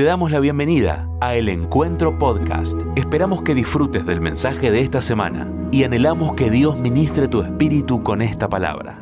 [0.00, 2.80] Te damos la bienvenida a El Encuentro Podcast.
[2.96, 8.02] Esperamos que disfrutes del mensaje de esta semana y anhelamos que Dios ministre tu espíritu
[8.02, 8.98] con esta palabra.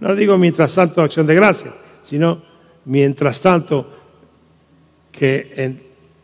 [0.00, 2.42] No digo mientras tanto acción de gracia, sino
[2.84, 3.88] mientras tanto
[5.12, 5.80] que en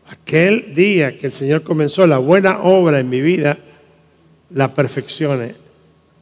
[0.09, 3.59] aquel día que el Señor comenzó la buena obra en mi vida,
[4.49, 5.55] la perfeccione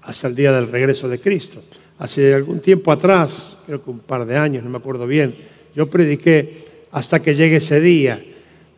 [0.03, 1.63] hasta el día del regreso de Cristo.
[1.97, 5.33] Hace algún tiempo atrás, creo que un par de años, no me acuerdo bien,
[5.75, 8.23] yo prediqué hasta que llegue ese día.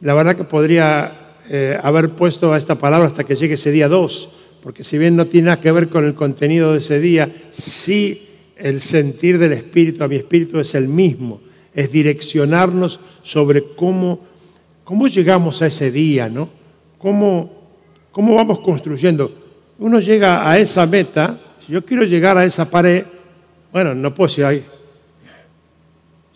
[0.01, 3.87] La verdad que podría eh, haber puesto a esta palabra hasta que llegue ese día
[3.87, 4.29] 2,
[4.61, 8.27] porque si bien no tiene nada que ver con el contenido de ese día, sí
[8.55, 11.41] el sentir del Espíritu a mi Espíritu es el mismo,
[11.73, 14.19] es direccionarnos sobre cómo,
[14.83, 16.49] cómo llegamos a ese día, ¿no?
[16.97, 17.51] Cómo,
[18.11, 19.31] cómo vamos construyendo.
[19.77, 23.05] Uno llega a esa meta, si yo quiero llegar a esa pared,
[23.71, 24.65] bueno, no puedo decir, ahí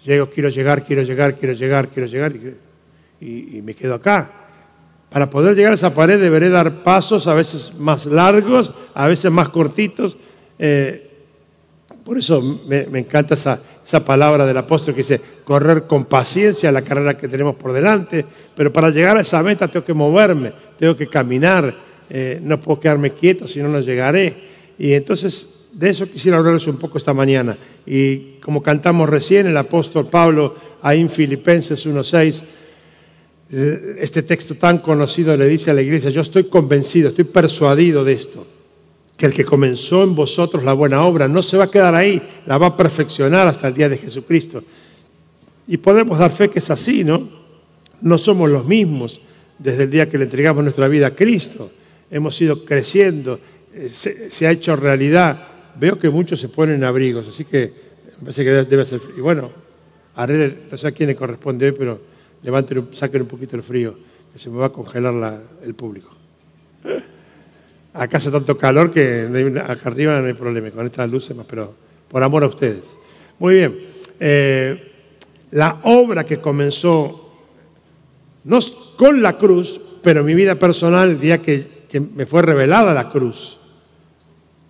[0.06, 2.34] llego, quiero llegar, quiero llegar, quiero llegar, quiero llegar,
[3.20, 4.32] y, me quedo acá.
[5.10, 9.32] Para poder llegar a esa pared deberé dar pasos, a veces más largos, a veces
[9.32, 10.18] más cortitos.
[10.58, 11.10] Eh,
[12.04, 16.82] por eso me, encanta esa, esa, palabra del apóstol que dice, correr con paciencia la
[16.82, 20.98] carrera que tenemos por delante, pero para llegar a esa meta tengo que moverme, tengo
[20.98, 21.74] que caminar,
[22.10, 24.36] eh, no puedo quedarme quieto, si no, no llegaré.
[24.78, 27.58] Y entonces de eso quisiera hablarles un poco esta mañana.
[27.86, 32.44] Y como cantamos recién, el apóstol Pablo, ahí en Filipenses 1.6,
[33.52, 38.04] eh, este texto tan conocido le dice a la iglesia, yo estoy convencido, estoy persuadido
[38.04, 38.46] de esto,
[39.18, 42.22] que el que comenzó en vosotros la buena obra no se va a quedar ahí,
[42.46, 44.64] la va a perfeccionar hasta el día de Jesucristo.
[45.68, 47.30] Y podemos dar fe que es así, ¿no?
[48.02, 49.22] No somos los mismos
[49.58, 51.72] desde el día que le entregamos nuestra vida a Cristo.
[52.12, 53.40] Hemos ido creciendo,
[53.74, 57.74] eh, se ha hecho realidad veo que muchos se ponen abrigos, así que
[58.18, 59.02] me parece que debe ser.
[59.18, 59.52] Y bueno,
[60.16, 62.00] no sé a quién le corresponde hoy, pero
[62.44, 63.96] levanten, saquen un poquito el frío,
[64.32, 66.10] que se me va a congelar el público.
[67.94, 69.28] Acá hace tanto calor que
[69.66, 71.74] acá arriba no hay problema con estas luces, pero
[72.10, 72.84] por amor a ustedes.
[73.40, 73.80] Muy bien.
[74.20, 74.92] Eh,
[75.52, 77.32] la obra que comenzó,
[78.44, 78.60] no
[78.98, 81.68] con la cruz, pero mi vida personal, el día que
[82.16, 83.60] me fue revelada la cruz,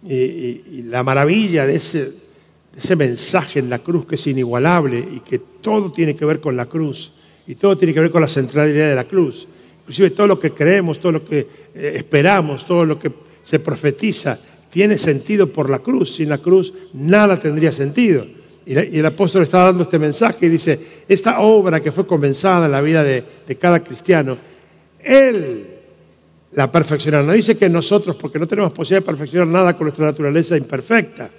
[0.07, 2.11] y, la maravilla de ese,
[2.77, 6.55] ese mensaje en la cruz que es inigualable y que todo tiene que ver con
[6.55, 7.13] la cruz
[7.47, 9.47] y todo tiene que ver con la centralidad de la cruz.
[9.81, 11.39] Inclusive todo lo que creemos, todo lo que
[11.75, 13.11] eh, esperamos, todo lo que
[13.43, 16.15] se profetiza, tiene sentido por la cruz.
[16.15, 18.25] Sin la cruz nada tendría sentido.
[18.65, 22.71] Y, el apóstol está dando este mensaje y dice, esta obra que fue comenzada en
[22.71, 24.37] la vida de, de cada cristiano,
[24.99, 25.67] Él
[26.55, 27.23] la perfeccionar.
[27.23, 31.29] No dice que nosotros, porque no tenemos posibilidad de perfeccionar nada con nuestra naturaleza imperfecta,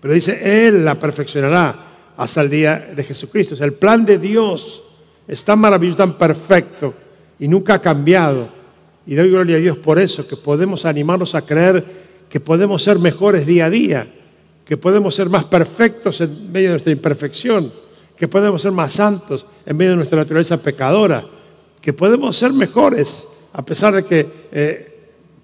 [0.00, 3.62] pero dice, Él la perfeccionará hasta el día de Jesucristo.
[3.62, 4.82] El plan de Dios
[5.26, 6.94] es tan maravilloso, tan perfecto
[7.38, 8.48] y nunca ha cambiado.
[9.06, 12.98] Y doy gloria a Dios por eso, que podemos animarnos a creer que podemos ser
[12.98, 14.06] mejores día a día,
[14.64, 17.72] que podemos ser más perfectos en medio de nuestra imperfección,
[18.16, 21.24] que podemos ser más santos en medio de nuestra naturaleza pecadora,
[21.80, 24.98] que podemos ser mejores a pesar de que eh,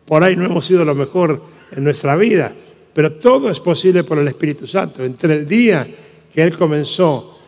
[0.05, 2.53] por ahí no hemos sido lo mejor en nuestra vida,
[2.95, 5.05] pero todo es posible por el Espíritu Santo.
[5.05, 5.87] Entre el día
[6.33, 7.39] que Él comenzó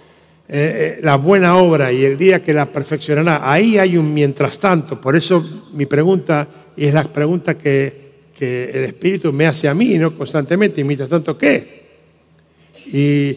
[0.48, 4.58] eh, eh, la buena obra y el día que la perfeccionará, ahí hay un mientras
[4.58, 5.00] tanto.
[5.00, 8.08] Por eso mi pregunta, y es la pregunta que,
[8.40, 10.16] el Espíritu me hace a mí, ¿no?
[10.16, 11.88] Constantemente, y mientras tanto, ¿qué?
[12.86, 13.36] Y,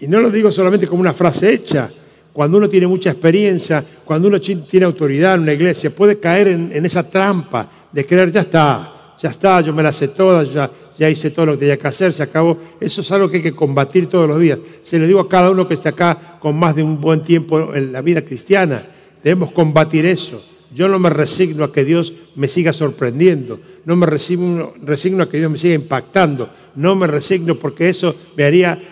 [0.00, 1.88] y no lo digo solamente como una frase hecha,
[2.32, 6.86] cuando uno tiene mucha experiencia, cuando uno tiene autoridad en una iglesia, puede caer en,
[6.86, 11.10] esa trampa de creer, ya está, ya está, yo me la sé toda, ya, ya
[11.10, 12.56] hice todo lo que tenía que hacer, se acabó.
[12.80, 14.58] Eso es algo que hay que combatir todos los días.
[14.82, 17.74] Se lo digo a cada uno que está acá con más de un buen tiempo
[17.74, 18.86] en la vida cristiana.
[19.22, 20.42] Debemos combatir eso.
[20.72, 25.28] Yo no me resigno a que Dios me siga sorprendiendo, no me resigno, resigno a
[25.28, 28.89] que Dios me siga impactando, no me resigno porque eso me haría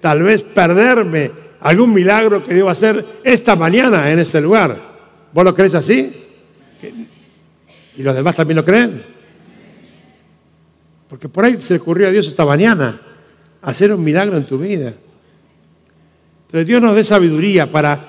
[0.00, 4.94] tal vez perderme algún milagro que a hacer esta mañana en ese lugar.
[5.32, 6.12] ¿Vos lo crees así?
[7.96, 9.02] ¿Y los demás también lo creen?
[11.08, 13.00] Porque por ahí se le ocurrió a Dios esta mañana
[13.62, 14.94] hacer un milagro en tu vida.
[16.46, 18.06] Entonces Dios nos dé sabiduría para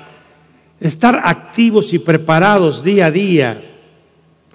[0.79, 3.61] estar activos y preparados día a día.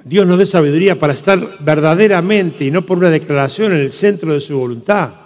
[0.04, 4.32] Dios nos dé sabiduría para estar verdaderamente y no por una declaración en el centro
[4.34, 5.19] de su voluntad.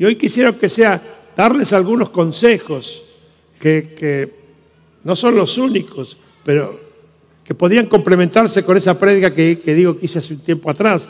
[0.00, 1.02] Y hoy quisiera que sea
[1.36, 3.04] darles algunos consejos
[3.60, 4.32] que,
[5.04, 6.80] no son los únicos, pero
[7.44, 11.06] que podían complementarse con esa prédica que, digo que hice hace un tiempo atrás.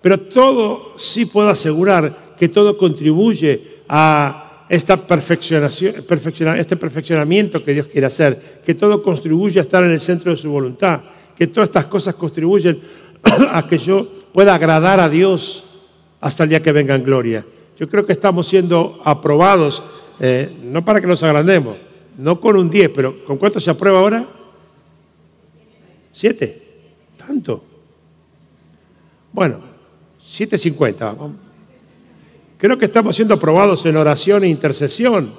[0.00, 5.94] Pero todo sí puedo asegurar que todo contribuye a, esta perfeccionación,
[6.58, 10.38] este perfeccionamiento que Dios quiere hacer, que todo contribuye a estar en el centro de
[10.38, 11.02] su voluntad,
[11.38, 12.80] que todas estas cosas contribuyen
[13.48, 15.64] a que yo pueda agradar a Dios
[16.20, 17.46] hasta el día que venga en gloria.
[17.84, 19.82] Yo creo que estamos siendo aprobados,
[20.18, 21.76] eh, no para que nos agrandemos,
[22.16, 24.26] no con un 10, pero ¿con cuánto se aprueba ahora?
[26.10, 26.62] ¿Siete?
[27.18, 27.62] ¿Tanto?
[29.34, 29.58] Bueno,
[30.18, 31.14] 7.50.
[32.56, 35.34] Creo que estamos siendo aprobados en oración e intercesión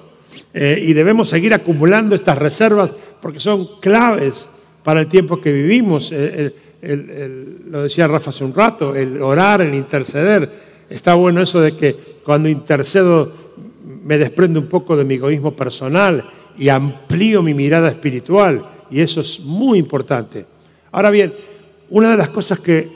[0.54, 2.92] eh, y debemos seguir acumulando estas reservas
[3.24, 4.48] porque son claves
[4.84, 6.12] para el tiempo que vivimos.
[6.12, 10.65] Lo decía Rafa hace un rato, el orar, el interceder.
[10.90, 11.94] Está bueno eso de que
[12.24, 13.32] cuando intercedo
[14.04, 18.66] me desprendo un poco de mi egoísmo personal y amplío mi mirada espiritual.
[18.92, 20.46] Y eso es muy importante.
[20.92, 21.34] Ahora bien,
[21.90, 22.90] una de las cosas que,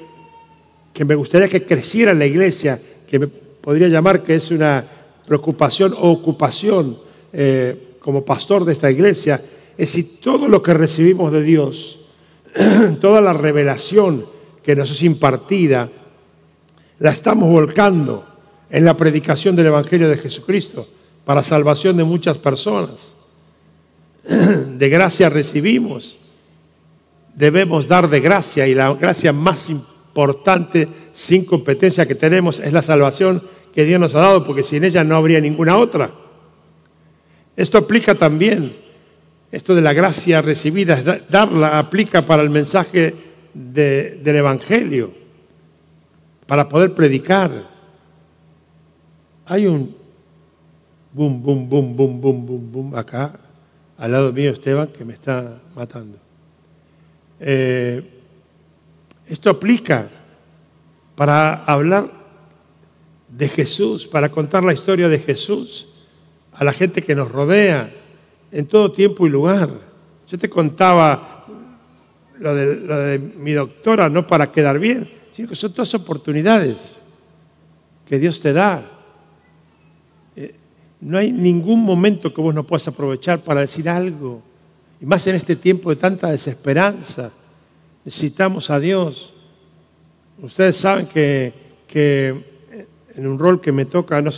[0.93, 4.85] que me gustaría que creciera en la iglesia, que me podría llamar que es una
[5.25, 6.97] preocupación o ocupación
[7.33, 9.41] eh, como pastor de esta iglesia,
[9.77, 11.99] es si todo lo que recibimos de Dios,
[13.01, 14.25] toda la revelación
[14.63, 15.89] que nos es impartida,
[16.99, 18.25] la estamos volcando
[18.69, 20.87] en la predicación del Evangelio de Jesucristo
[21.25, 23.15] para salvación de muchas personas.
[24.77, 26.17] De gracia recibimos,
[27.35, 32.81] debemos dar de gracia y la gracia más importante sin competencia que tenemos es la
[32.81, 33.43] salvación
[33.73, 36.11] que Dios nos ha dado, porque sin ella no habría ninguna otra.
[37.55, 38.75] Esto aplica también,
[39.51, 43.15] esto de la gracia recibida, darla aplica para el mensaje
[43.53, 45.11] del Evangelio,
[46.49, 47.69] para poder predicar.
[49.45, 49.95] Hay un
[51.13, 53.39] boom, boom, boom, boom, boom, boom, boom acá,
[53.99, 56.17] al lado mío Esteban, que me está matando.
[57.39, 58.03] Eh,
[59.27, 60.09] esto aplica
[61.15, 62.09] para hablar
[63.27, 65.87] de Jesús, para contar la historia de Jesús
[66.51, 67.93] a la gente que nos rodea
[68.51, 69.69] en todo tiempo y lugar.
[70.27, 71.45] Yo te contaba
[72.39, 76.97] lo de, mi doctora no para quedar bien, que son todas oportunidades
[78.05, 78.89] que Dios te da.
[80.35, 80.55] Eh,
[81.01, 84.41] no hay ningún momento que vos no puedas aprovechar para decir algo.
[84.99, 87.31] Y más en este tiempo de tanta desesperanza.
[88.03, 89.33] Necesitamos a Dios.
[90.41, 91.53] Ustedes saben que,
[93.15, 94.31] en un rol que me toca, no,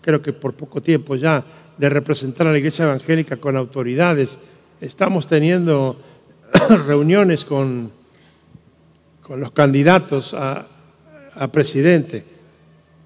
[0.00, 1.44] creo que por poco tiempo ya,
[1.76, 4.38] de representar a la iglesia evangélica con autoridades,
[4.80, 5.98] estamos teniendo
[6.86, 7.90] reuniones con,
[9.26, 10.68] con los candidatos a,
[11.50, 12.24] presidente,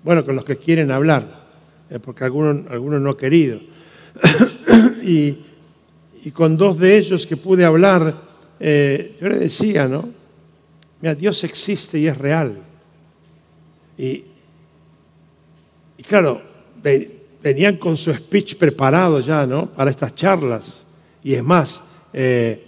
[0.05, 1.25] bueno, con los que quieren hablar,
[1.89, 3.59] eh, porque algunos, algunos no han querido.
[5.03, 5.39] y,
[6.35, 8.21] con dos de ellos que pude hablar,
[8.61, 10.11] eh, yo le decía, ¿no?
[11.01, 12.59] Mira, Dios existe y es real.
[13.97, 14.25] Y,
[16.07, 16.43] claro,
[17.43, 19.71] venían con su speech preparado ya, ¿no?
[19.71, 20.83] Para estas charlas.
[21.25, 21.81] Y es más,
[22.13, 22.63] eh,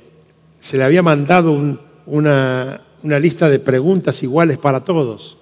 [0.58, 5.38] se le había mandado una, lista de preguntas iguales para todos.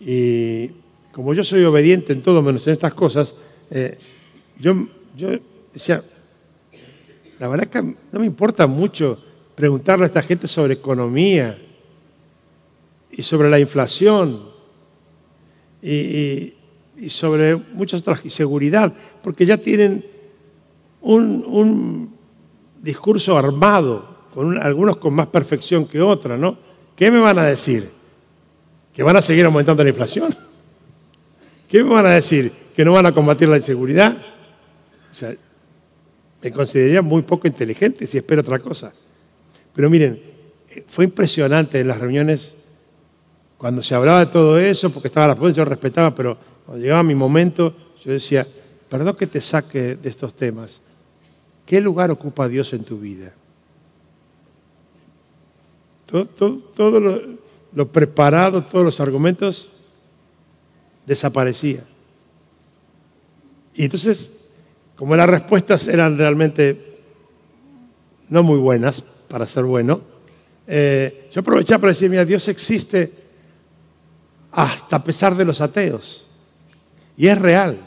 [0.00, 0.70] Y
[1.12, 3.34] como yo soy obediente en todo menos en estas cosas,
[3.70, 3.98] eh,
[4.58, 4.86] yo,
[5.16, 5.30] yo
[5.72, 6.02] decía,
[7.38, 9.18] la verdad es que no me importa mucho
[9.54, 11.58] preguntarle a esta gente sobre economía
[13.10, 14.50] y sobre la inflación
[15.82, 16.52] y,
[17.08, 18.92] sobre muchas otras, y seguridad,
[19.22, 20.04] porque ya tienen
[21.00, 22.14] un,
[22.82, 26.56] discurso armado, con algunos con más perfección que otros, ¿no?
[27.00, 27.88] ¿Qué me van a decir?
[28.92, 30.36] ¿Que van a seguir aumentando la inflación?
[31.66, 32.52] ¿Qué me van a decir?
[32.76, 34.18] ¿Que no van a combatir la inseguridad?
[35.10, 35.34] O sea,
[36.42, 38.92] me consideraría muy poco inteligente si espero otra cosa.
[39.72, 40.20] Pero miren,
[40.88, 42.54] fue impresionante en las reuniones
[43.56, 47.02] cuando se hablaba de todo eso, porque estaba la policía, yo respetaba, pero cuando llegaba
[47.02, 48.46] mi momento, yo decía,
[48.90, 50.82] perdón que te saque de estos temas.
[51.64, 53.32] ¿Qué lugar ocupa Dios en tu vida?
[56.10, 57.22] Todo, lo,
[57.72, 59.70] lo preparado, todos los argumentos
[61.06, 61.84] desaparecían.
[63.74, 64.30] Y entonces
[65.00, 66.98] como las respuestas eran realmente
[68.28, 70.02] no muy buenas, para ser bueno,
[70.66, 73.10] eh, yo aprovechaba para decir, mira, Dios existe
[74.52, 76.28] hasta a pesar de los ateos.
[77.16, 77.78] Y es real.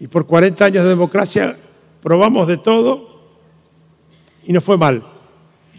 [0.00, 1.58] Y por 40 años de democracia
[2.02, 3.20] probamos de todo
[4.44, 5.04] y no fue mal.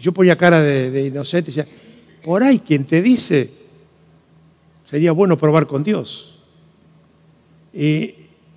[0.00, 1.72] Yo ponía cara de, inocente y decía,
[2.24, 3.50] por ahí quien te dice,
[4.86, 6.40] sería bueno probar con Dios.
[7.74, 8.14] Y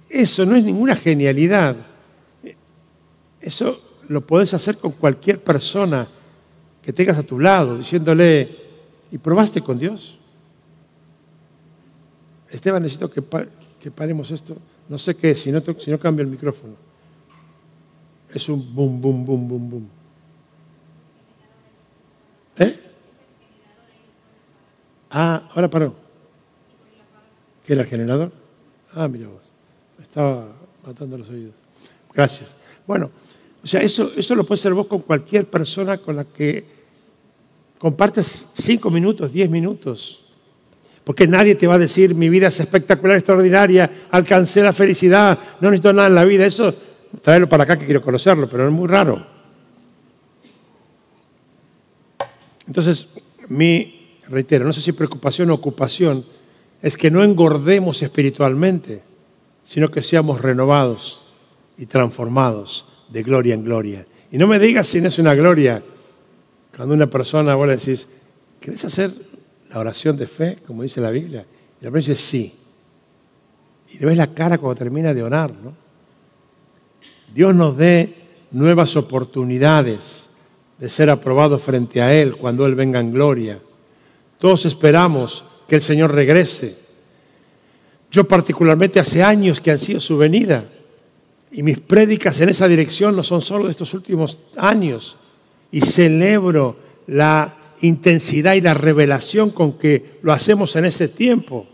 [0.10, 1.76] eso no es ninguna genialidad.
[3.42, 6.08] Eso lo puedes hacer con cualquier persona
[6.82, 8.58] que tengas a tu lado, diciéndole,
[9.12, 10.18] ¿y probaste con Dios?
[12.50, 13.22] Esteban, necesito que,
[13.92, 14.56] paremos esto.
[14.88, 16.76] No sé qué si no, si no cambio el micrófono.
[18.34, 20.02] Es un boom, boom, boom, boom, boom.
[25.13, 25.93] Ah, ahora paró.
[27.63, 28.32] ¿Qué era el generador?
[28.93, 29.43] Ah, mira vos.
[29.98, 30.48] Me estaba
[30.86, 31.53] matando los oídos.
[32.13, 32.58] Gracias.
[32.88, 33.12] Bueno,
[33.63, 36.65] o sea, eso, eso lo puedes hacer vos con cualquier persona con la que
[37.77, 40.25] compartes cinco minutos, diez minutos.
[41.03, 45.70] Porque nadie te va a decir, mi vida es espectacular, extraordinaria, alcancé la felicidad, no
[45.70, 46.46] necesito nada en la vida.
[46.46, 46.74] Eso,
[47.22, 49.25] tráelo para acá que quiero conocerlo, pero es muy raro.
[52.65, 53.08] Entonces,
[53.50, 54.02] mi,
[54.34, 56.25] reitero, no sé si preocupación o ocupación,
[56.82, 59.02] es que no engordemos espiritualmente,
[59.63, 61.24] sino que seamos renovados
[61.78, 64.06] y transformados de gloria en gloria.
[64.32, 65.84] Y no me digas si no es una gloria
[66.75, 68.08] cuando una persona, vos le decís,
[68.60, 69.13] ¿querés hacer
[69.70, 71.46] la oración de fe, como dice la Biblia?
[71.80, 72.56] Y la persona dice, sí.
[73.92, 75.74] Y le ves la cara cuando termina de orar, ¿no?
[77.34, 78.16] Dios nos dé
[78.52, 80.28] nuevas oportunidades
[80.78, 83.60] de ser aprobados frente a Él cuando Él venga en gloria.
[84.44, 86.76] Todos esperamos que el Señor regrese.
[88.12, 90.66] Yo particularmente hace años que han sido su venida
[91.50, 95.16] y mis prédicas en esa dirección no son solo de estos últimos años
[95.72, 96.76] y celebro
[97.08, 101.66] la intensidad y la revelación con que lo hacemos en este tiempo.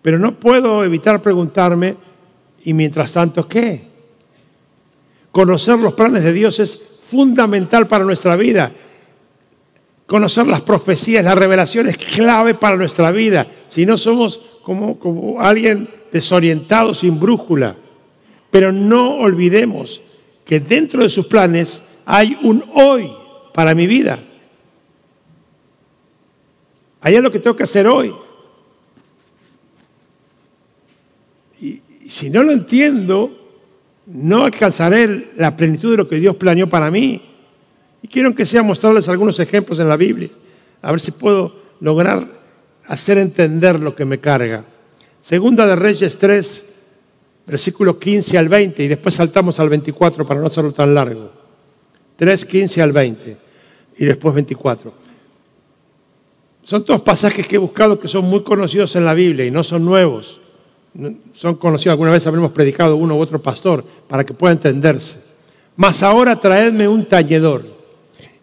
[0.00, 1.96] Pero no puedo evitar preguntarme,
[2.64, 3.82] ¿y mientras tanto qué?
[5.30, 8.72] Conocer los planes de Dios es fundamental para nuestra vida.
[10.08, 13.46] Conocer las profecías, la revelación es clave para nuestra vida.
[13.66, 17.76] Si no somos como, alguien desorientado, sin brújula.
[18.50, 20.00] Pero no olvidemos
[20.46, 23.12] que dentro de sus planes hay un hoy
[23.52, 24.18] para mi vida.
[27.02, 28.14] Hay es lo que tengo que hacer hoy.
[31.60, 33.30] Y si no lo entiendo,
[34.06, 37.27] no alcanzaré la plenitud de lo que Dios planeó para mí.
[38.02, 40.30] Y quiero que sea mostrarles algunos ejemplos en la Biblia,
[40.82, 42.26] a ver si puedo lograr
[42.86, 44.64] hacer entender lo que me carga.
[45.22, 46.64] Segunda de Reyes 3,
[47.46, 51.30] versículo 15 al 20, y después saltamos al 24 para no hacerlo tan largo.
[52.16, 53.36] 3, 15 al 20
[53.98, 54.92] y después 24.
[56.64, 59.64] Son todos pasajes que he buscado que son muy conocidos en la Biblia y no
[59.64, 60.40] son nuevos.
[61.32, 65.16] Son conocidos, alguna vez habremos predicado uno u otro pastor para que pueda entenderse.
[65.76, 67.77] Mas ahora traedme un tañedor.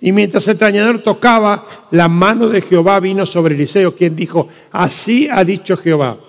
[0.06, 5.28] Y mientras el tañedor tocaba, la mano de Jehová vino sobre Eliseo, quien dijo, así
[5.28, 6.20] ha dicho Jehová,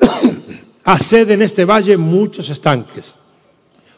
[0.84, 3.12] haced en este valle muchos estanques.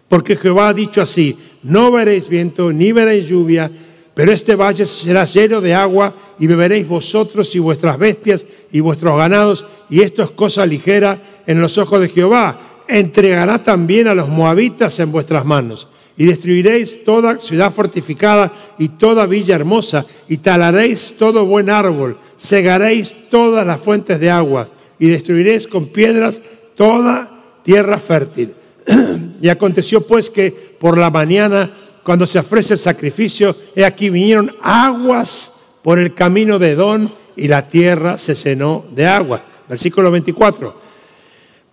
[0.09, 3.71] Porque Jehová ha dicho así, no veréis viento ni veréis lluvia,
[4.15, 9.19] pero este valle será lleno de agua y beberéis vosotros y vuestras bestias y vuestros
[9.19, 12.85] ganados, y esto es cosa ligera en los ojos de Jehová.
[12.89, 19.27] Entregará también a los moabitas en vuestras manos, y destruiréis toda ciudad fortificada y toda
[19.27, 24.69] villa hermosa, y talaréis todo buen árbol, cegaréis todas las fuentes de agua,
[24.99, 26.41] y destruiréis con piedras
[26.77, 28.55] toda tierra fértil.
[29.41, 34.55] y aconteció pues que por la mañana, cuando se ofrece el sacrificio, he aquí vinieron
[34.63, 35.53] aguas
[35.83, 39.43] por el camino de Edón y la tierra se llenó de agua.
[39.69, 40.84] Versículo 24.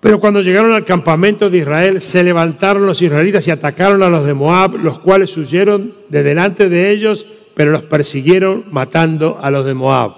[0.02, 4.26] Pero cuando llegaron al campamento de Israel, se levantaron los israelitas y atacaron a los
[4.26, 9.66] de Moab, los cuales huyeron de delante de ellos, pero los persiguieron matando a los
[9.66, 10.14] de Moab.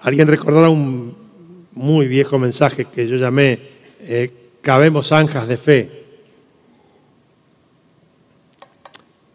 [0.00, 1.14] Alguien recordará un
[1.72, 3.58] muy viejo mensaje que yo llamé
[4.00, 4.30] eh,
[4.62, 6.04] cabemos anjas de fe.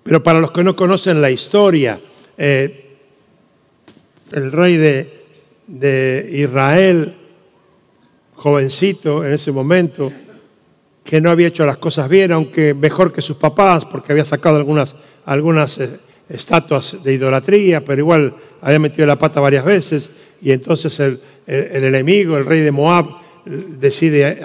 [0.04, 2.00] Pero para los que no conocen la historia,
[2.38, 2.98] eh,
[4.32, 5.26] el rey de,
[5.68, 7.16] de, Israel,
[8.46, 10.12] jovencito en ese momento,
[11.04, 14.58] que no había hecho las cosas bien, aunque mejor que sus papás, porque había sacado
[14.58, 15.98] algunas, algunas eh,
[16.30, 20.12] estatuas de idolatría, pero igual había metido la pata varias veces,
[20.44, 23.08] y entonces el, el enemigo, el rey de Moab,
[23.46, 24.40] decide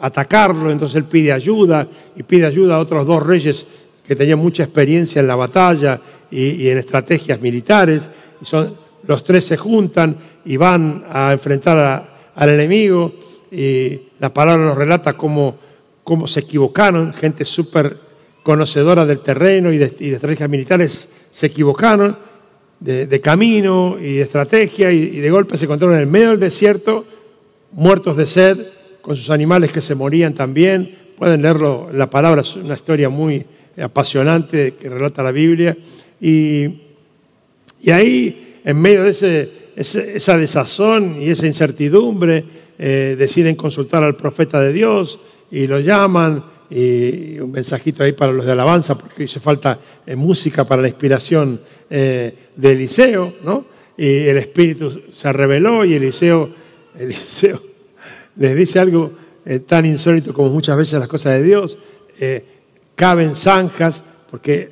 [0.00, 3.64] atacarlo, entonces él pide ayuda y pide ayuda a otros dos reyes
[4.04, 8.10] que tenían mucha experiencia en la batalla y, en estrategias militares.
[8.42, 8.74] Y son,
[9.06, 13.12] los tres se juntan y van a enfrentar al enemigo
[13.50, 15.58] y la palabra nos relata cómo,
[16.04, 17.98] cómo se equivocaron, gente súper
[18.44, 22.16] conocedora del terreno y de, estrategias militares se equivocaron
[22.78, 26.38] de, camino y de estrategia y, y de golpe se encontraron en el medio del
[26.38, 27.04] desierto
[27.72, 28.66] muertos de sed,
[29.02, 30.96] con sus animales que se morían también.
[31.18, 33.44] Pueden leerlo, la palabra es una historia muy
[33.76, 35.76] apasionante que relata la Biblia.
[36.20, 36.82] Y,
[37.80, 42.44] y ahí, en medio de ese, esa desazón y esa incertidumbre,
[42.78, 45.20] eh, deciden consultar al profeta de Dios
[45.52, 50.16] y lo llaman y un mensajito ahí para los de alabanza porque hizo falta eh,
[50.16, 53.64] música para la inspiración de Eliseo, ¿no?
[53.96, 56.50] Y el Espíritu se reveló y Eliseo,
[56.98, 57.62] Eliseo
[58.36, 59.12] les dice algo
[59.66, 61.78] tan insólito como muchas veces las cosas de Dios.
[62.94, 64.70] caben zanjas porque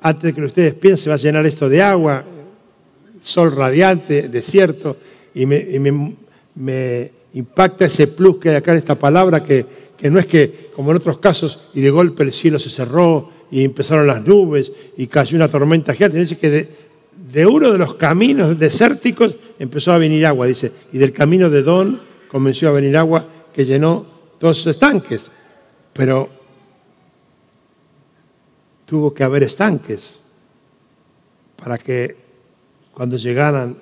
[0.00, 2.24] antes de que ustedes piensen se va a llenar esto de agua,
[3.20, 4.96] sol radiante, desierto,
[5.34, 9.66] y me, impacta ese plus que hay acá en esta palabra, que,
[10.10, 13.64] no es que, como en otros casos, y de golpe el cielo se cerró y
[13.64, 16.68] empezaron las nubes y cayó una tormenta gigante, dice que de,
[17.32, 21.62] de uno de los caminos desérticos empezó a venir agua, dice, y del camino de
[21.62, 22.00] Don
[22.30, 24.06] comenzó a venir agua que llenó
[24.38, 25.30] todos esos estanques.
[25.92, 26.28] Pero
[28.86, 30.20] tuvo que haber estanques
[31.56, 32.16] para que
[33.00, 33.78] cuando llegaran,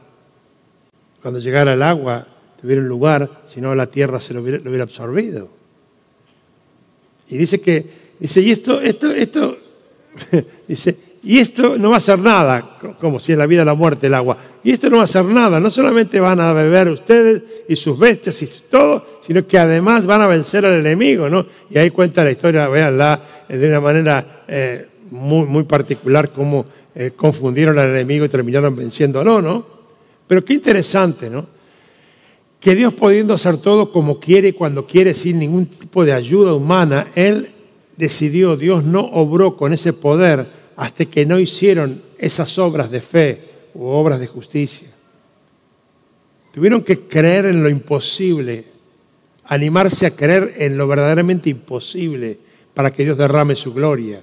[1.20, 2.24] cuando llegara el agua,
[2.60, 5.48] tuviera un lugar, si no la tierra se lo hubiera, absorbido.
[7.28, 7.84] Y dice que,
[8.20, 9.58] dice, y esto, esto, esto,
[10.68, 14.06] dice, y esto no va a hacer nada, como si es la vida la muerte
[14.06, 14.36] el agua.
[14.62, 17.98] Y esto no va a hacer nada, no solamente van a beber ustedes y sus
[17.98, 21.44] bestias y todo, sino que además van a vencer al enemigo, ¿no?
[21.68, 27.12] Y ahí cuenta la historia, véanla, de una manera eh, muy, muy particular, cómo eh,
[27.14, 29.64] confundieron al enemigo y terminaron venciéndolo, ¿no?
[30.26, 31.46] Pero qué interesante, ¿no?
[32.58, 37.06] Que Dios pudiendo hacer todo como quiere, cuando quiere, sin ningún tipo de ayuda humana,
[37.14, 37.52] Él
[37.96, 43.48] decidió, Dios no obró con ese poder hasta que no hicieron esas obras de fe
[43.74, 44.88] u obras de justicia.
[46.52, 48.64] Tuvieron que creer en lo imposible,
[49.44, 52.40] animarse a creer en lo verdaderamente imposible
[52.74, 54.20] para que Dios derrame su gloria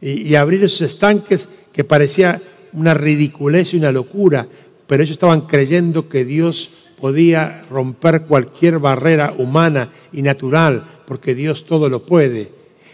[0.00, 2.40] y, y abrir esos estanques que parecía
[2.72, 4.46] una ridiculez y una locura,
[4.86, 11.64] pero ellos estaban creyendo que Dios podía romper cualquier barrera humana y natural, porque Dios
[11.64, 12.50] todo lo puede.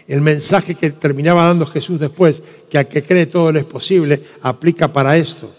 [0.07, 4.23] El mensaje que terminaba dando Jesús después, que al que cree todo lo es posible,
[4.41, 5.53] aplica para esto.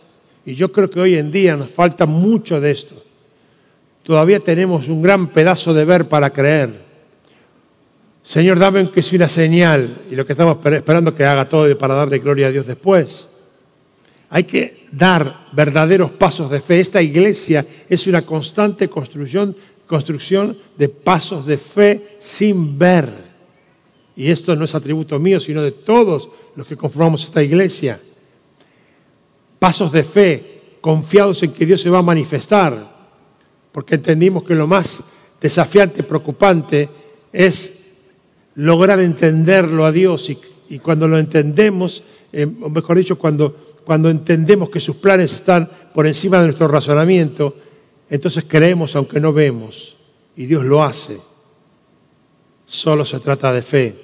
[0.45, 2.97] Y yo creo que hoy en día nos falta mucho de esto.
[4.03, 6.90] Todavía tenemos un gran pedazo de ver para creer.
[8.23, 11.95] Señor, dame que sea una señal y lo que estamos esperando que haga todo para
[11.95, 13.27] darle gloria a Dios después.
[14.29, 16.81] Hay que dar verdaderos pasos de fe.
[16.81, 19.57] Esta iglesia es una constante construcción,
[19.87, 23.31] construcción de pasos de fe sin ver.
[24.15, 28.01] Y esto no es atributo mío, sino de todos los que conformamos esta iglesia.
[29.59, 32.99] Pasos de fe, confiados en que Dios se va a manifestar,
[33.73, 35.03] porque entendimos que lo más
[35.41, 36.89] desafiante, preocupante,
[37.33, 37.80] es
[38.61, 40.31] lograr entenderlo a Dios
[40.69, 45.69] y, cuando lo entendemos, eh, o mejor dicho, cuando, cuando entendemos que sus planes están
[45.95, 47.57] por encima de nuestro razonamiento,
[48.11, 49.97] entonces creemos aunque no vemos
[50.37, 51.19] y Dios lo hace.
[52.67, 53.97] Solo se trata de fe.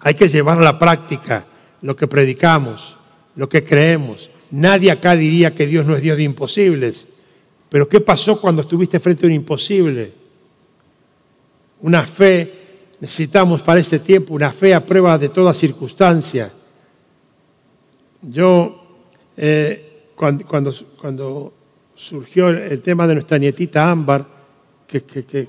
[0.00, 1.46] Hay que llevar a la práctica
[1.82, 2.96] lo que predicamos,
[3.36, 4.30] lo que creemos.
[4.50, 7.06] Nadie acá diría que Dios no es Dios de imposibles.
[7.68, 10.12] Pero ¿qué pasó cuando estuviste frente a un imposible?
[11.82, 12.65] Una fe
[13.00, 16.50] Necesitamos para este tiempo una fe a prueba de toda circunstancia.
[18.22, 18.84] Yo,
[19.36, 20.46] eh, cuando,
[20.98, 21.52] cuando,
[21.94, 24.26] surgió el tema de nuestra nietita Ámbar,
[24.86, 25.48] que,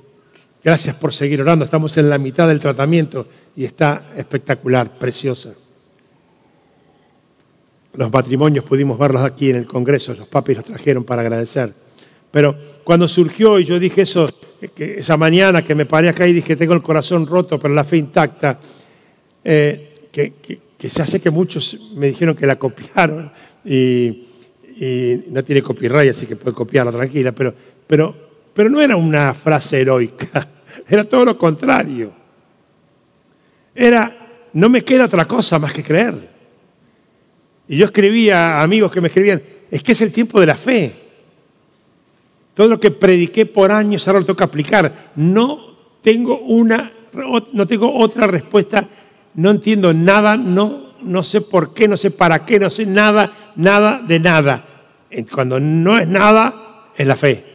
[0.64, 5.54] gracias por seguir orando, estamos en la mitad del tratamiento y está espectacular, preciosa.
[7.94, 11.74] Los matrimonios pudimos verlos aquí en el Congreso, los papis los trajeron para agradecer.
[12.30, 14.28] Pero cuando surgió y yo dije eso,
[14.78, 17.98] esa mañana que me paré acá y dije, tengo el corazón roto, pero la fe
[17.98, 18.60] intacta,
[19.43, 23.32] eh, que, ya sé que muchos me dijeron que la copiaron
[23.65, 24.24] y,
[25.30, 27.54] no tiene copyright, así que puede copiarla tranquila, pero,
[27.88, 28.15] pero,
[28.54, 30.48] pero no era una frase heroica,
[30.88, 32.12] era todo lo contrario.
[33.74, 36.30] Era, no me queda otra cosa más que creer.
[37.67, 40.56] Y yo escribía a amigos que me escribían, es que es el tiempo de la
[40.56, 41.07] fe.
[42.58, 45.12] Todo lo que prediqué por años ahora lo tengo que aplicar.
[45.15, 46.91] No tengo, una,
[47.54, 48.84] no tengo otra respuesta,
[49.36, 53.52] no entiendo nada, no, no sé por qué, no sé para qué, no sé nada,
[53.56, 54.65] nada de nada.
[55.32, 57.46] Cuando no es nada, es la fe.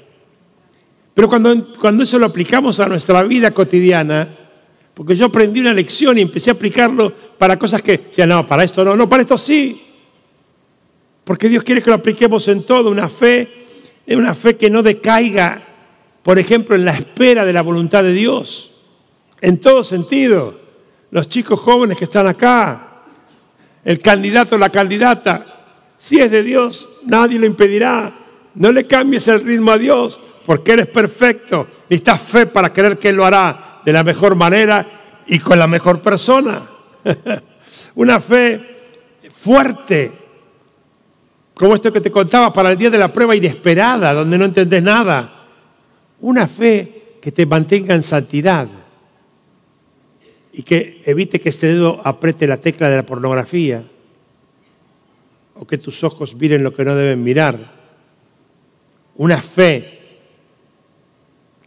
[1.15, 4.29] Pero cuando, cuando eso lo aplicamos a nuestra vida cotidiana,
[4.95, 8.62] porque yo aprendí una lección y empecé a aplicarlo para cosas que, ya no, para
[8.62, 9.83] esto no, no, para esto sí.
[11.25, 13.62] Porque Dios quiere que lo apliquemos en todo, una fe
[14.07, 15.62] es una fe que no decaiga,
[16.23, 18.73] por ejemplo, en la espera de la voluntad de Dios,
[19.41, 20.61] en todo sentido.
[21.11, 23.03] Los chicos jóvenes que están acá,
[23.85, 25.53] el candidato o la candidata,
[25.99, 28.12] si es de Dios, nadie lo impedirá.
[28.55, 31.67] No le cambies el ritmo a Dios, porque eres perfecto.
[31.88, 35.67] Necesitas fe para creer que Él lo hará de la mejor manera y con la
[35.67, 36.69] mejor persona.
[37.95, 38.61] Una fe
[39.43, 40.12] fuerte,
[41.55, 44.83] como esto que te contaba para el día de la prueba inesperada, donde no entendés
[44.83, 45.47] nada.
[46.21, 48.69] Una fe que te mantenga en santidad
[50.53, 53.85] y que evite que este dedo apriete la tecla de la pornografía
[55.55, 57.73] o que tus ojos miren lo que no deben mirar.
[59.17, 60.01] Una fe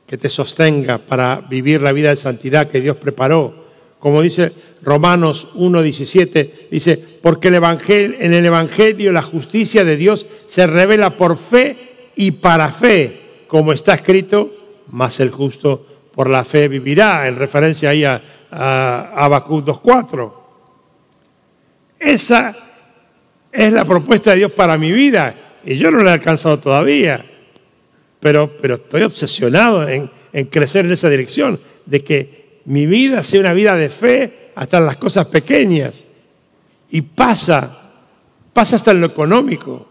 [0.06, 3.66] que te sostenga para vivir la vida de santidad que Dios preparó.
[4.00, 10.26] Como dice Romanos 1.17, dice, porque el evangelio, en el Evangelio la justicia de Dios
[10.48, 14.52] se revela por fe y para fe, como está escrito,
[14.92, 20.34] más el justo por la fe vivirá, en referencia ahí a, a Habacuc 2.4.
[22.00, 22.56] Esa
[23.52, 25.36] es la propuesta de Dios para mi vida
[25.66, 27.26] y yo no la he alcanzado todavía,
[28.20, 30.10] pero, pero estoy obsesionado en
[30.46, 34.98] crecer en esa dirección, de que mi vida sea una vida de fe hasta las
[34.98, 36.04] cosas pequeñas
[36.90, 37.78] y pasa,
[38.54, 39.88] pasa hasta en lo económico.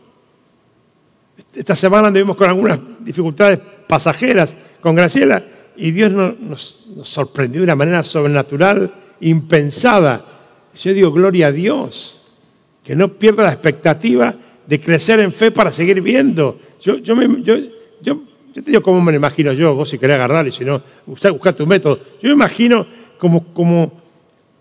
[1.55, 5.45] Esta semana anduvimos con algunas dificultades pasajeras con Graciela
[5.77, 10.25] y Dios nos, sorprendió de una manera sobrenatural, impensada.
[10.75, 12.23] Yo digo, gloria a Dios,
[12.83, 14.35] que no pierda la expectativa
[14.67, 16.59] de crecer en fe para seguir viendo.
[16.81, 17.57] Yo, yo, me, yo,
[18.01, 18.23] yo,
[18.55, 20.83] yo te digo cómo me lo imagino yo, vos si querés agarrar y si no,
[21.07, 21.99] buscar tu método.
[22.23, 22.87] Yo me imagino
[23.19, 24.04] como, como,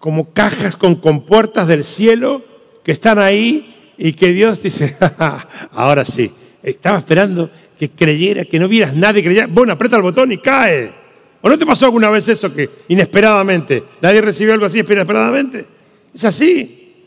[0.04, 2.44] como cajas con compuertas del cielo
[2.84, 4.98] que están ahí y que Dios dice,
[5.72, 6.30] ahora sí,
[6.62, 10.92] estaba esperando que creyera, que no vieras nadie, creyera, bueno, aprieta el botón y cae.
[11.39, 15.66] ¿O no te pasó alguna vez eso que inesperadamente, nadie recibió algo así inesperadamente?
[16.13, 17.06] Es así.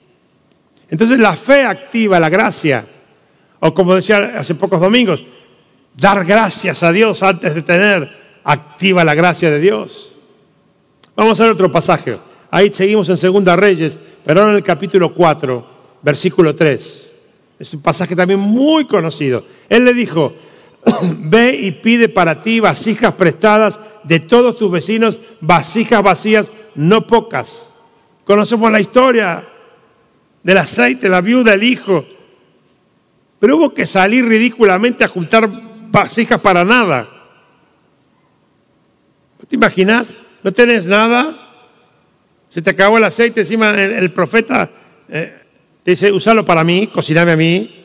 [0.89, 2.87] Entonces la fe activa la gracia.
[3.61, 5.23] O como decía hace pocos domingos,
[5.95, 10.15] dar gracias a Dios antes de tener activa la gracia de Dios.
[11.15, 12.17] Vamos a ver otro pasaje.
[12.57, 15.67] Ahí seguimos en Segunda Reyes, pero ahora en el capítulo 4,
[16.01, 17.11] versículo 3.
[17.59, 19.45] Es un pasaje también muy conocido.
[19.69, 20.33] Él le dijo,
[21.19, 27.67] ve y pide para ti vasijas prestadas de todos tus vecinos, vasijas vacías, no pocas.
[28.25, 29.47] Conocemos la historia
[30.43, 32.07] del aceite, la viuda, el hijo.
[33.39, 35.47] Pero hubo que salir ridículamente a juntar
[35.91, 37.07] vasijas para nada.
[39.47, 40.17] ¿Te imaginas?
[40.43, 41.46] No tenés nada.
[42.57, 44.71] Se te acabó el aceite, encima el, profeta
[45.11, 45.43] eh,
[45.85, 47.85] dice, usalo para mí, cociname a mí.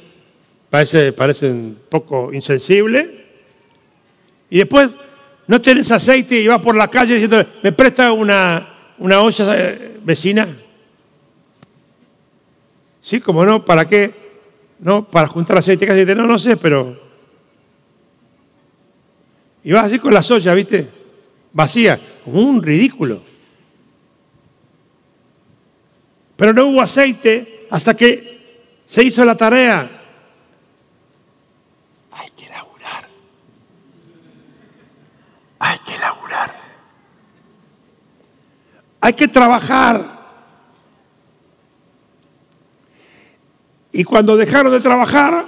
[0.69, 3.25] Parece, parece un poco insensible.
[4.49, 4.91] Y después
[5.45, 9.99] no tenés aceite y vas por la calle diciendo, ¿me presta una, una olla eh,
[10.05, 10.57] vecina?
[13.01, 14.13] Sí, como no, ¿para qué?
[14.79, 16.15] No, para juntar aceite, ¿qué aceite?
[16.15, 16.97] No, no sé, pero...
[19.65, 20.87] Y vas así con las ollas, ¿viste?
[21.51, 23.30] Vacía, un ridículo.
[26.41, 30.01] Pero no hubo aceite hasta que se hizo la tarea.
[32.09, 33.07] Hay que laburar.
[39.01, 40.19] Hay que trabajar.
[43.91, 45.45] Y cuando dejaron de trabajar,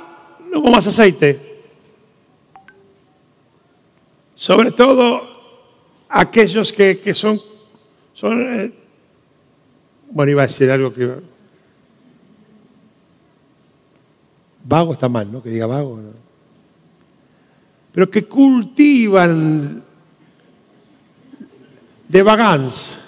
[0.52, 1.64] no hubo más aceite.
[4.36, 7.42] Sobre todo aquellos que, son,
[8.14, 8.83] son eh,
[10.14, 11.12] bueno, iba a decir algo que...
[14.64, 15.42] Vago está mal, ¿no?
[15.42, 16.00] Que diga vago.
[17.92, 19.84] Pero que cultivan
[22.08, 23.00] de vagancia.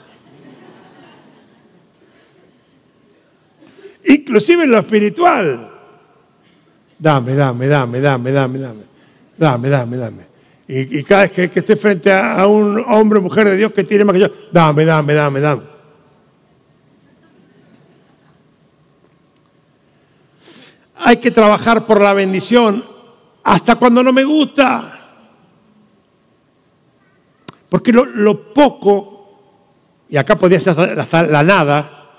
[4.06, 5.72] Inclusive en lo espiritual.
[6.98, 8.84] Dame, dame, dame, dame, dame, dame.
[9.38, 10.24] Dame, dame, dame.
[10.68, 13.84] Y, cada vez que, que esté frente a, un hombre o mujer de Dios que
[13.84, 15.75] tiene más que yo, dame, dame, dame, dame.
[21.08, 22.84] Hay que trabajar por la bendición
[23.44, 25.02] hasta cuando no me gusta.
[27.70, 29.38] Porque lo, poco,
[30.10, 32.10] y acá podría ser la nada,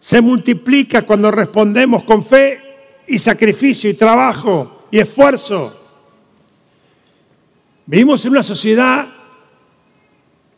[0.00, 5.78] se multiplica cuando respondemos con fe y sacrificio y trabajo y esfuerzo.
[7.84, 9.08] Vivimos en una sociedad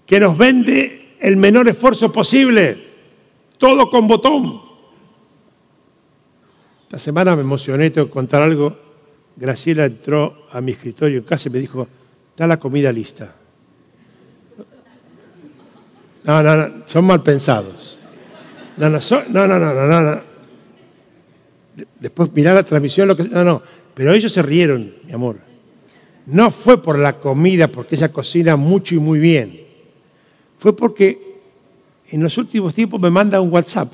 [0.07, 2.87] que nos vende el menor esfuerzo posible,
[3.59, 4.68] todo con botón.
[6.89, 8.75] Esta semana me emocioné, tengo que contar algo.
[9.37, 11.87] Graciela entró a mi escritorio y me dijo,
[12.31, 13.35] está la comida lista.
[16.25, 17.99] No, no, no, son mal pensados.
[18.79, 18.99] No, no,
[19.29, 20.21] no, no, no, no, no.
[22.01, 25.37] Después mirar la transmisión, lo que, no, no, pero ellos se rieron, mi amor.
[26.25, 29.61] no fue por la comida, porque ella cocina mucho y muy bien.
[30.57, 31.37] Fue porque
[32.09, 33.93] en los últimos tiempos me manda un WhatsApp.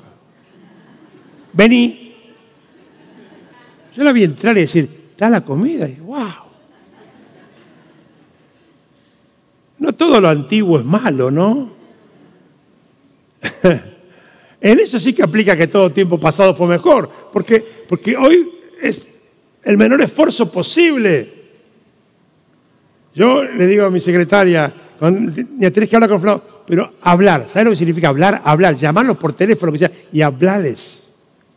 [1.51, 2.04] Vení.
[3.95, 5.87] Yo la vi entrar y decir, está la comida.
[5.87, 6.45] Y wow.
[9.79, 11.69] No todo lo antiguo es malo, ¿no?
[14.61, 18.49] en eso sí que aplica que todo tiempo pasado fue mejor, porque, porque hoy
[18.81, 19.09] es
[19.63, 21.33] el menor esfuerzo posible.
[23.13, 24.73] Yo le digo a mi secretaria,
[25.57, 28.41] ya tenés que hablar con Flavio, pero hablar, ¿sabes lo que significa hablar?
[28.43, 29.71] Hablar, llamarlos por teléfono
[30.11, 31.03] y hablarles,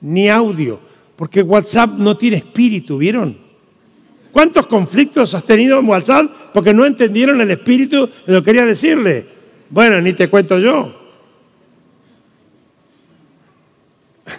[0.01, 0.88] ni audio,
[1.19, 3.37] porque WhatsApp no tiene espíritu, ¿vieron?
[4.31, 8.65] ¿Cuántos conflictos has tenido en WhatsApp porque no entendieron el espíritu de lo que quería
[8.65, 9.27] decirle?
[9.69, 10.95] Bueno, ni te cuento yo.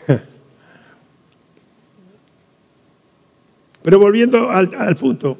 [3.82, 5.38] Pero volviendo al, punto,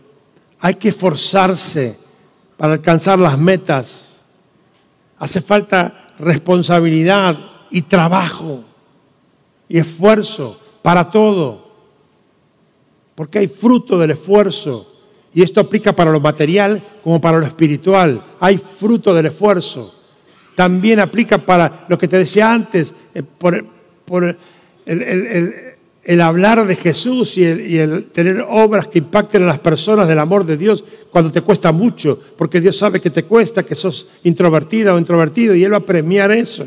[0.60, 1.98] hay que esforzarse
[2.58, 4.14] para alcanzar las metas.
[5.18, 7.40] Hace falta responsabilidad
[7.72, 8.66] y trabajo
[9.70, 11.70] y esfuerzo para todo.
[13.16, 14.88] Porque hay fruto del esfuerzo.
[15.34, 18.24] Y esto aplica para lo material como para lo espiritual.
[18.40, 19.94] Hay fruto del esfuerzo.
[20.56, 23.66] También aplica para lo que te decía antes, eh, por,
[24.86, 27.46] el, hablar de Jesús y,
[27.78, 31.72] el, tener obras que impacten a las personas del amor de Dios cuando te cuesta
[31.72, 35.78] mucho, porque Dios sabe que te cuesta, que sos introvertida o introvertido y Él va
[35.78, 36.66] a premiar eso.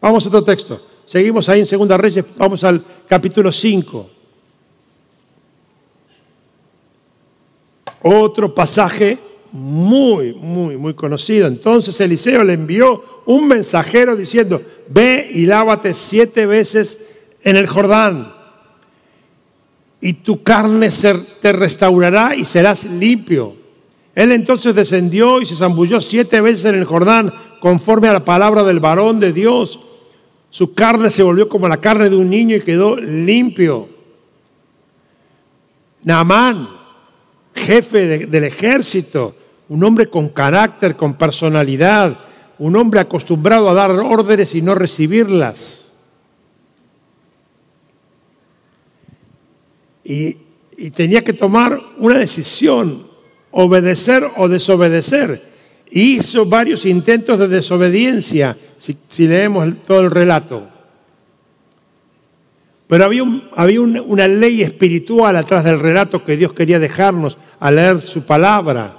[0.00, 0.80] Vamos a otro texto.
[1.06, 4.10] Seguimos ahí en Segunda Reyes, vamos al capítulo 5.
[8.02, 9.18] Otro pasaje
[9.52, 11.46] muy, muy, muy conocido.
[11.46, 16.98] Entonces Eliseo le envió un mensajero diciendo, ve y lávate siete veces
[17.42, 18.34] en el Jordán,
[20.00, 20.90] y tu carne
[21.40, 23.54] te restaurará y serás limpio.
[24.14, 28.62] Él entonces descendió y se zambulló siete veces en el Jordán, conforme a la palabra
[28.62, 29.80] del varón de Dios.
[30.56, 33.90] Su carne se volvió como la carne de un niño y quedó limpio.
[36.02, 36.66] Naamán,
[37.54, 39.36] jefe del ejército,
[39.68, 42.18] un hombre con carácter, con personalidad,
[42.58, 45.92] un hombre acostumbrado a dar órdenes y no recibirlas.
[50.04, 50.38] Y,
[50.94, 53.08] tenía que tomar una decisión,
[53.50, 55.55] obedecer o desobedecer.
[55.90, 58.96] Hizo varios intentos de desobediencia, si,
[59.26, 60.68] leemos todo el relato.
[62.86, 63.24] Pero había,
[63.56, 68.96] había una ley espiritual atrás del relato que Dios quería dejarnos al leer su palabra.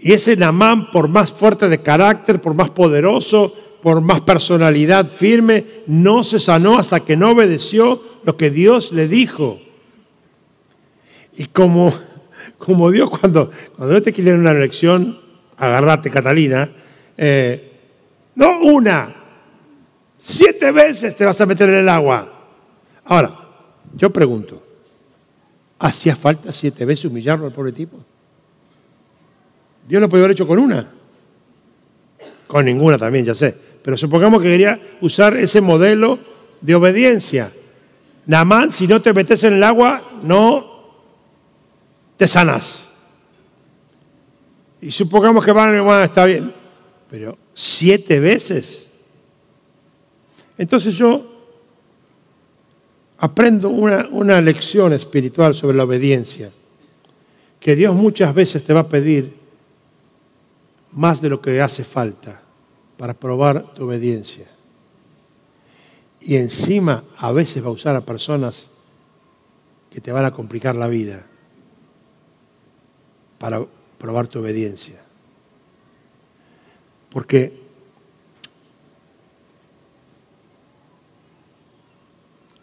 [0.00, 5.64] Y ese Namán, por más fuerte de carácter, por más poderoso, por más personalidad firme,
[5.86, 9.60] no se sanó hasta que no obedeció lo que Dios le dijo.
[11.36, 11.92] Y como,
[12.58, 15.18] como Dios cuando, cuando Dios te quiere dar una lección,
[15.56, 16.70] agarrate Catalina,
[17.16, 17.72] eh,
[18.34, 19.14] no una,
[20.18, 22.32] siete veces te vas a meter en el agua.
[23.04, 23.34] Ahora,
[23.94, 24.62] yo pregunto,
[25.78, 27.98] ¿hacía falta siete veces humillarlo al pobre tipo?
[29.88, 30.92] Dios lo podía haber hecho con una.
[32.46, 33.56] Con ninguna también, ya sé.
[33.82, 36.18] Pero supongamos que quería usar ese modelo
[36.60, 37.52] de obediencia.
[38.26, 40.77] Namán, si no te metes en el agua, no
[42.18, 42.80] te sanas.
[44.80, 46.52] Y supongamos que van, bueno, está bien.
[47.08, 48.84] Pero siete veces.
[50.58, 51.24] Entonces yo
[53.18, 56.50] aprendo una, una lección espiritual sobre la obediencia.
[57.60, 59.36] Que Dios muchas veces te va a pedir
[60.92, 62.42] más de lo que hace falta
[62.96, 64.46] para probar tu obediencia.
[66.20, 68.66] Y encima a veces va a usar a personas
[69.90, 71.24] que te van a complicar la vida
[73.38, 73.64] para
[73.98, 75.00] probar tu obediencia.
[77.10, 77.60] Porque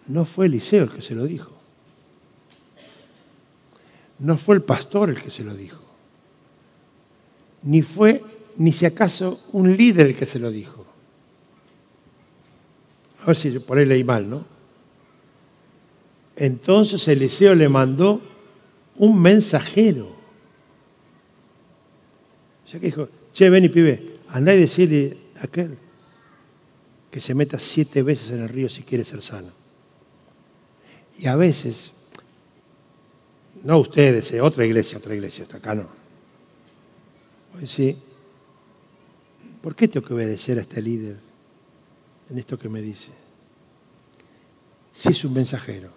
[0.07, 1.51] no fue Eliseo el que se lo dijo.
[4.19, 5.85] No fue el pastor el que se lo dijo
[7.65, 8.23] ni fue
[8.57, 10.85] ni si acaso un líder que se lo dijo.
[13.23, 14.45] A ver si por ahí leí mal, ¿no?
[16.35, 18.21] Entonces Eliseo le mandó
[18.97, 20.14] un mensajero.
[22.65, 25.77] O sea que dijo, che, ven y pibe, andá y decirle a aquel
[27.11, 29.51] que se meta siete veces en el río si quiere ser sano.
[31.17, 31.93] Y a veces,
[33.63, 36.05] no ustedes, eh, otra iglesia, otra iglesia, hasta acá no
[37.65, 37.97] sí,
[39.61, 41.17] ¿por qué tengo que obedecer a este líder
[42.29, 43.09] en esto que me dice?
[44.93, 45.89] Si es un mensajero.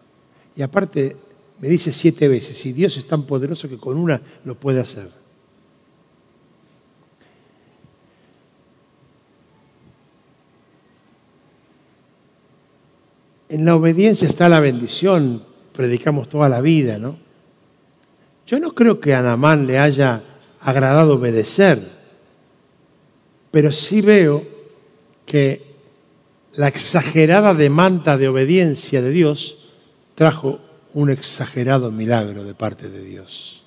[0.57, 1.16] Y aparte,
[1.61, 5.11] me dice siete veces, y Dios es tan poderoso que con una lo puede hacer.
[13.48, 17.16] En la obediencia está la bendición, predicamos toda la vida, ¿no?
[18.46, 20.22] Yo no creo que a Anamán le haya
[20.61, 21.90] agradado obedecer,
[23.50, 24.46] pero sí veo
[25.24, 25.66] que
[26.54, 29.58] la exagerada demanda de obediencia de Dios
[30.14, 30.61] trajo
[30.94, 33.62] un exagerado milagro de parte de Dios.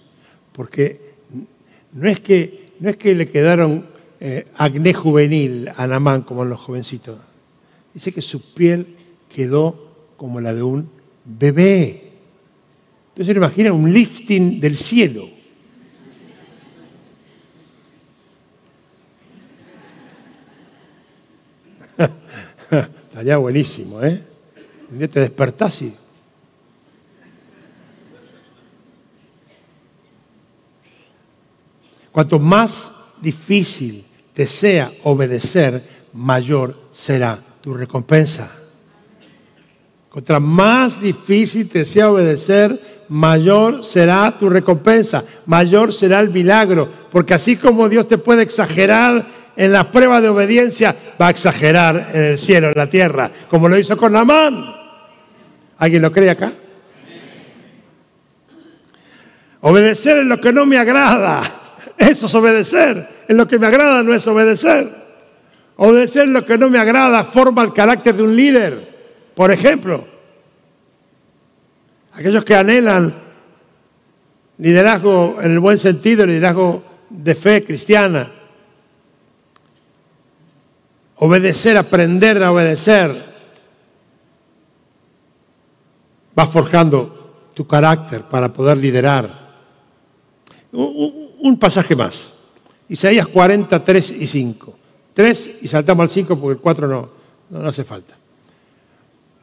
[0.51, 1.13] Porque
[1.93, 3.87] no es que, no es que le quedaron
[4.19, 7.19] eh, acné juvenil a Namán como en los jovencitos.
[7.93, 8.97] Dice que su piel
[9.33, 10.89] quedó como la de un
[11.25, 12.11] bebé.
[13.09, 15.27] Entonces imagina un lifting del cielo.
[23.09, 24.23] Estaría buenísimo, ¿eh?
[24.89, 25.95] Día te despertás y...
[32.11, 32.91] Cuanto más
[33.21, 35.81] difícil te sea obedecer,
[36.13, 38.60] mayor será tu recompensa.
[40.11, 46.91] Contra más difícil te sea obedecer, mayor será tu recompensa, mayor será el milagro.
[47.09, 52.11] Porque así como Dios te puede exagerar en la prueba de obediencia, va a exagerar
[52.13, 54.75] en el cielo, en la tierra, como lo hizo con Namán.
[55.77, 56.55] ¿Alguien lo cree acá?
[59.61, 61.41] Obedecer en lo que no me agrada.
[61.97, 63.07] Eso es obedecer.
[63.29, 64.93] En lo que me agrada no es obedecer.
[65.77, 68.90] Obedecer en lo que no me agrada forma el carácter de un líder.
[69.35, 70.05] Por ejemplo,
[72.13, 73.13] aquellos que anhelan
[74.57, 78.31] liderazgo en el buen sentido, liderazgo de fe cristiana,
[81.17, 83.31] obedecer, aprender a obedecer,
[86.37, 89.41] va forjando tu carácter para poder liderar.
[90.71, 92.33] Un, pasaje más,
[92.87, 94.77] Isaías 43 y 5.
[95.13, 97.09] 3 y saltamos al 5 porque el 4 no,
[97.49, 98.20] no hace falta.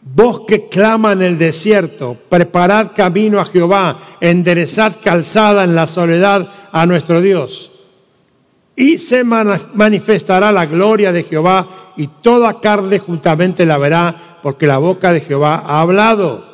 [0.00, 6.48] Vos que clama en el desierto, preparad camino a Jehová, enderezad calzada en la soledad
[6.72, 7.72] a nuestro Dios.
[8.76, 14.78] Y se manifestará la gloria de Jehová y toda carne juntamente la verá, porque la
[14.78, 16.46] boca de Jehová ha hablado.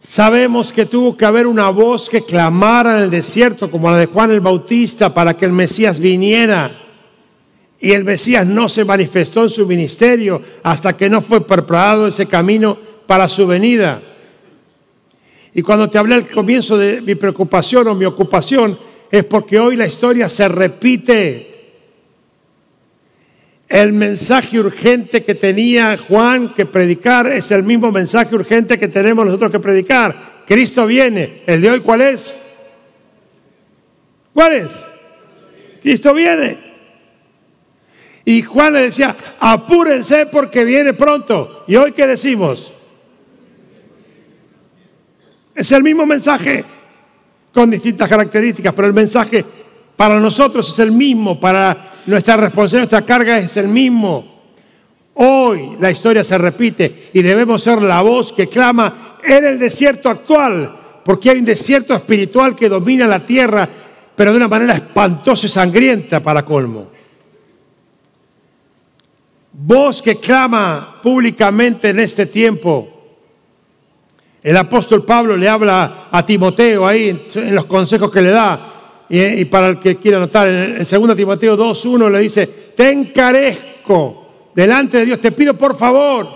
[0.00, 4.06] Sabemos que tuvo que haber una voz que clamara en el desierto, como la de
[4.06, 6.87] Juan el Bautista, para que el Mesías viniera.
[7.80, 12.26] Y el Mesías no se manifestó en su ministerio hasta que no fue preparado ese
[12.26, 14.02] camino para su venida.
[15.54, 18.78] Y cuando te hablé al comienzo de mi preocupación o mi ocupación,
[19.10, 21.46] es porque hoy la historia se repite.
[23.68, 29.24] El mensaje urgente que tenía Juan que predicar es el mismo mensaje urgente que tenemos
[29.26, 30.42] nosotros que predicar.
[30.46, 31.42] Cristo viene.
[31.46, 32.38] ¿El de hoy cuál es?
[34.32, 34.84] ¿Cuál es?
[35.82, 36.67] Cristo viene.
[38.28, 41.64] Y Juan le decía, apúrense porque viene pronto.
[41.66, 42.70] ¿Y hoy qué decimos?
[45.54, 46.62] Es el mismo mensaje
[47.54, 49.42] con distintas características, pero el mensaje
[49.96, 54.42] para nosotros es el mismo, para nuestra responsabilidad, nuestra carga es el mismo.
[55.14, 60.10] Hoy la historia se repite y debemos ser la voz que clama en el desierto
[60.10, 63.66] actual, porque hay un desierto espiritual que domina la tierra,
[64.14, 66.97] pero de una manera espantosa y sangrienta para colmo
[69.60, 72.88] voz que clama públicamente en este tiempo.
[74.40, 78.74] El apóstol Pablo le habla a Timoteo ahí en los consejos que le da.
[79.10, 84.98] Y, para el que quiera notar, en 2 Timoteo 2.1 le dice, te encarezco delante
[84.98, 86.28] de Dios, te pido por favor,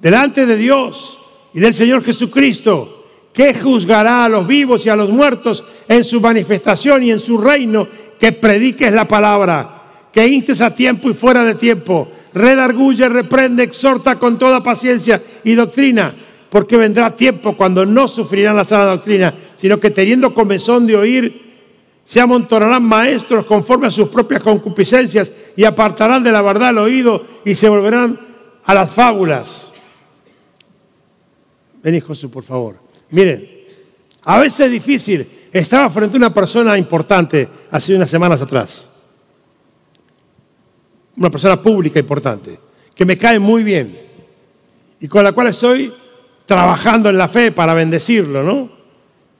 [0.00, 1.18] delante de Dios
[1.54, 6.20] y del Señor Jesucristo, que juzgará a los vivos y a los muertos en su
[6.20, 7.86] manifestación y en su reino,
[8.18, 14.18] que prediques la palabra, que instes a tiempo y fuera de tiempo, redarguye, reprende, exhorta
[14.18, 16.14] con toda paciencia y doctrina,
[16.50, 21.48] porque vendrá tiempo cuando no sufrirán la sana doctrina, sino que teniendo comezón de oír,
[22.04, 27.26] se amontonarán maestros conforme a sus propias concupiscencias y apartarán de la verdad el oído
[27.44, 28.18] y se volverán
[28.64, 29.72] a las fábulas.
[31.82, 32.76] Ven, José, por favor.
[33.10, 33.46] Miren,
[34.22, 35.26] a veces es difícil.
[35.52, 38.90] Estaba frente a una persona importante hace unas semanas atrás
[41.18, 42.58] una persona pública importante,
[42.94, 43.98] que me cae muy bien
[45.00, 45.92] y con la cual estoy
[46.46, 48.70] trabajando en la fe para bendecirlo, ¿no?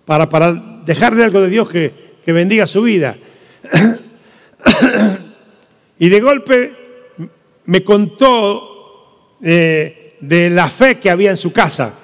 [0.04, 0.52] Para, para
[0.84, 3.16] dejarle algo de Dios que, bendiga su vida.
[5.98, 6.74] y de golpe
[7.64, 11.94] me contó eh, de la fe que había en su casa.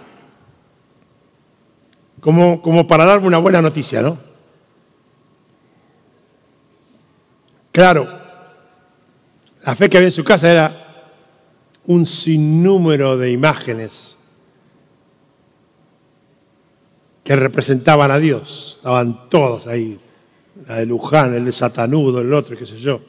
[2.20, 4.16] como, como para darme una buena noticia, ¿no?
[7.70, 8.23] Claro,
[9.64, 11.10] la fe que había en su casa era
[11.86, 14.16] un sinnúmero de imágenes
[17.22, 18.74] que representaban a Dios.
[18.76, 19.98] Estaban todos ahí,
[20.68, 23.00] la de Luján, el de Satanudo, el otro, qué sé yo.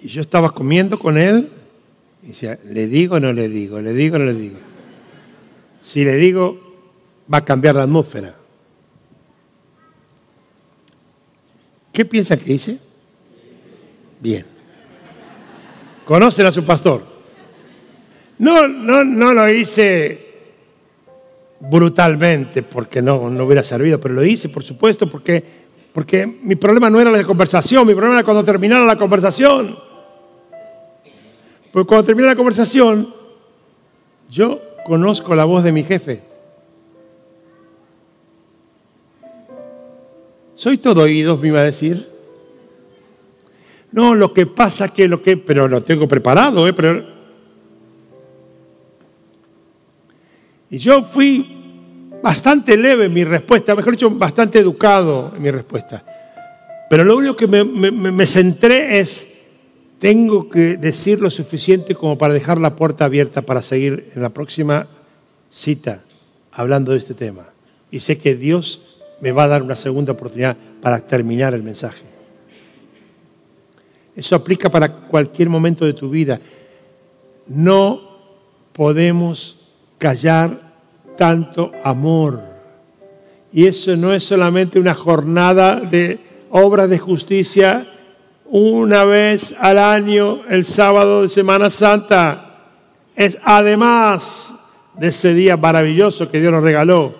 [0.00, 1.50] Y yo estaba comiendo con él
[2.22, 3.80] y decía, ¿le digo o no le digo?
[3.80, 4.58] ¿Le digo o no le digo?
[5.82, 6.58] Si le digo,
[7.32, 8.34] va a cambiar la atmósfera.
[11.90, 12.89] ¿Qué piensa que hice?
[14.20, 14.44] Bien.
[16.04, 17.02] ¿Conocen a su pastor?
[18.38, 20.28] No, no, no lo hice
[21.60, 25.42] brutalmente porque no, no hubiera servido, pero lo hice, por supuesto, porque,
[25.92, 29.78] porque mi problema no era la conversación, mi problema era cuando terminara la conversación.
[31.72, 33.14] Porque cuando termina la conversación,
[34.28, 36.22] yo conozco la voz de mi jefe.
[40.54, 42.09] Soy todo oídos, me iba a decir.
[43.92, 46.72] No, lo que pasa que lo que, pero lo tengo preparado, ¿eh?
[46.72, 47.20] Pero...
[50.70, 51.56] Y yo fui
[52.22, 56.04] bastante leve en mi respuesta, mejor dicho, bastante educado en mi respuesta.
[56.88, 59.26] Pero lo único que me centré es,
[59.98, 64.30] tengo que decir lo suficiente como para dejar la puerta abierta para seguir en la
[64.30, 64.86] próxima
[65.50, 66.02] cita
[66.52, 67.46] hablando de este tema.
[67.90, 72.09] Y sé que Dios me va a dar una segunda oportunidad para terminar el mensaje.
[74.14, 76.40] Eso aplica para cualquier momento de tu vida.
[77.46, 78.00] No
[78.72, 79.58] podemos
[79.98, 80.72] callar
[81.16, 82.40] tanto amor.
[83.52, 86.18] Y eso no es solamente una jornada de
[86.50, 87.86] obras de justicia
[88.46, 92.58] una vez al año, el sábado de Semana Santa.
[93.14, 94.54] Es además
[94.96, 97.14] de ese día maravilloso que Dios nos regaló.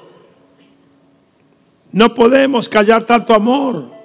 [1.92, 3.99] No podemos callar tanto amor.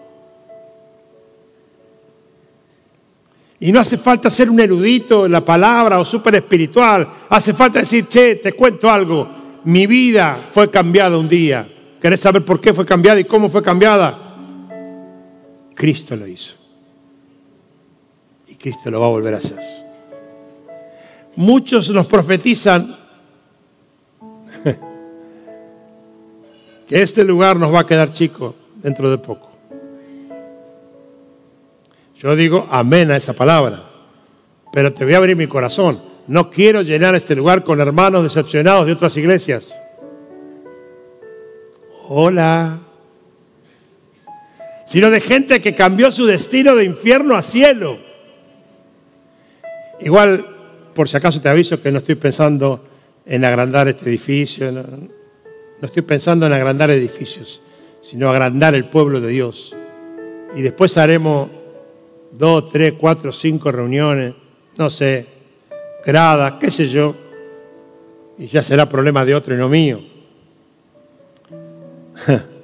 [3.59, 7.07] Y no hace falta ser un erudito en la palabra o súper espiritual.
[7.29, 9.27] Hace falta decir, che, te cuento algo.
[9.63, 11.67] Mi vida fue cambiada un día.
[12.01, 14.21] ¿Querés saber por qué fue cambiada y cómo fue cambiada?
[15.73, 16.65] Cristo lo hizo.
[18.65, 19.59] Cristo lo va a volver a hacer.
[21.35, 22.97] Muchos nos profetizan
[26.87, 29.54] que este lugar nos va a quedar chico dentro de poco.
[32.15, 33.83] Yo digo amén a esa palabra,
[34.71, 36.01] pero te voy a abrir mi corazón.
[36.27, 39.75] No quiero llenar este lugar con hermanos decepcionados de otras iglesias.
[42.07, 42.79] Hola.
[44.87, 47.99] Sino de gente que cambió su destino de infierno a cielo.
[49.99, 50.45] Igual,
[50.93, 52.85] por si acaso te aviso que no estoy pensando
[53.25, 55.09] en agrandar este edificio, no,
[55.81, 57.61] estoy pensando en agrandar edificios,
[58.01, 59.75] sino agrandar el pueblo de Dios.
[60.55, 61.49] Y después haremos
[62.37, 64.33] dos, tres, cuatro, cinco reuniones,
[64.77, 65.27] no sé,
[66.05, 67.15] gradas, qué sé yo,
[68.37, 70.01] y ya será problema de otro y no mío.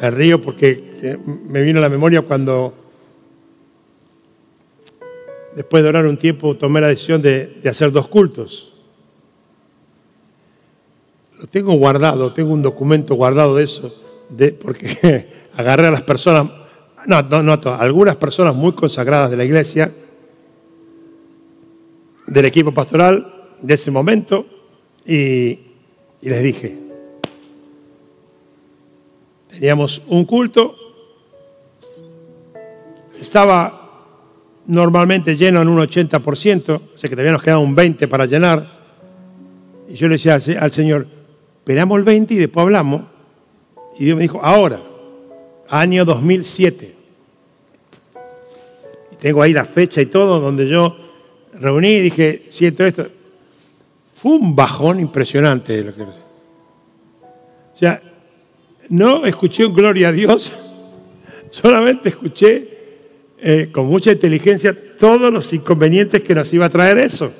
[0.00, 2.72] Me río porque me vino a la memoria cuando
[5.54, 8.72] después de orar un tiempo, tomé la decisión de, hacer dos cultos.
[11.38, 13.94] Lo tengo guardado, tengo un documento guardado de eso,
[14.60, 15.26] porque
[15.56, 16.50] agarré a las personas,
[17.06, 19.92] no, no, no, algunas personas muy consagradas de la iglesia,
[22.26, 24.46] del equipo pastoral de ese momento,
[25.06, 25.58] y,
[26.20, 26.76] les dije,
[29.50, 30.76] teníamos un culto,
[33.18, 33.80] estaba
[34.66, 38.80] normalmente lleno en un 80%, o sea que todavía nos queda un 20% para llenar.
[39.88, 41.08] Y yo le decía al Señor,
[41.58, 43.09] esperamos el 20 y después hablamos.
[44.00, 44.82] Y Dios me dijo, ahora,
[45.68, 46.94] año 2007.
[49.12, 50.96] Y tengo ahí la fecha y todo, donde yo
[51.52, 53.06] reuní y dije, siento esto.
[54.14, 55.84] Fue un bajón impresionante.
[55.84, 56.02] Lo que...
[56.02, 56.08] O
[57.74, 58.00] sea,
[58.88, 60.50] no escuché un gloria a Dios,
[61.50, 62.68] solamente escuché
[63.38, 67.30] eh, con mucha inteligencia todos los inconvenientes que nos iba a traer eso.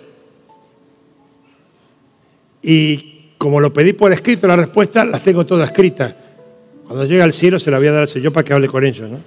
[2.61, 6.20] Y como lo pedí por escrito, la respuesta las tengo todas escritas.
[6.91, 8.85] Cuando llegue al cielo se la voy a dar al Señor para que hable con
[8.85, 9.09] ellos.
[9.09, 9.21] ¿no?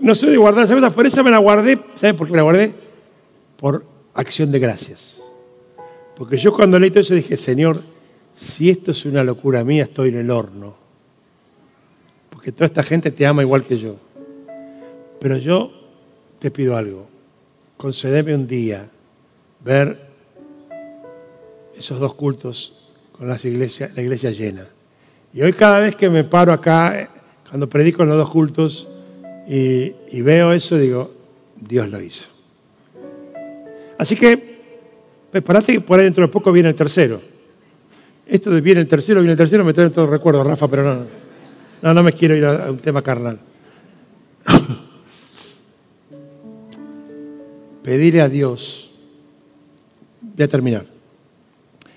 [0.00, 1.78] No, soy de guardar esas cosas, por eso me la guardé.
[1.94, 2.72] ¿Sabe por qué la guardé?
[3.56, 5.22] Por acción de gracias.
[6.16, 7.80] Porque yo cuando leí todo eso dije, Señor,
[8.34, 10.86] si esto es una locura mía, estoy en el horno
[12.46, 13.96] que toda esta gente te ama igual que yo.
[15.18, 15.72] Pero yo
[16.38, 17.08] te pido algo,
[17.76, 18.88] concedeme un día
[19.64, 19.98] ver
[21.76, 22.75] esos dos cultos
[23.18, 24.66] con las iglesias, la iglesia llena.
[25.32, 27.10] Y hoy cada vez que me paro acá,
[27.48, 28.88] cuando predico en los dos cultos
[29.48, 31.12] y, y veo eso, digo,
[31.56, 32.28] Dios lo hizo.
[33.98, 34.56] Así que
[35.30, 37.20] prepárate que por ahí dentro de poco viene el tercero.
[38.26, 40.82] Esto de viene el tercero, viene el tercero, me trae todo el recuerdo, Rafa, pero
[40.82, 41.06] no,
[41.82, 43.38] no, no me quiero ir a, a un tema carnal.
[47.82, 48.90] Pedirle a Dios,
[50.20, 50.95] voy a terminar,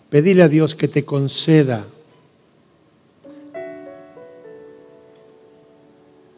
[0.09, 1.85] pedirle a Dios que te conceda